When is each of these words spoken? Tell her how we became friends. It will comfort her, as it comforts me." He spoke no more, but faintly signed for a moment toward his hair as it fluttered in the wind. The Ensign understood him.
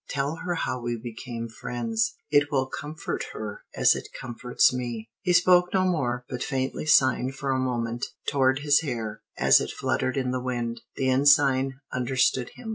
Tell 0.09 0.37
her 0.37 0.55
how 0.55 0.81
we 0.81 0.97
became 0.97 1.47
friends. 1.47 2.15
It 2.31 2.49
will 2.51 2.65
comfort 2.65 3.23
her, 3.33 3.61
as 3.75 3.93
it 3.93 4.07
comforts 4.19 4.73
me." 4.73 5.11
He 5.21 5.31
spoke 5.31 5.71
no 5.75 5.83
more, 5.83 6.25
but 6.27 6.41
faintly 6.43 6.87
signed 6.87 7.35
for 7.35 7.51
a 7.51 7.59
moment 7.59 8.07
toward 8.27 8.61
his 8.63 8.81
hair 8.81 9.21
as 9.37 9.61
it 9.61 9.69
fluttered 9.69 10.17
in 10.17 10.31
the 10.31 10.41
wind. 10.41 10.81
The 10.95 11.07
Ensign 11.11 11.81
understood 11.93 12.49
him. 12.55 12.69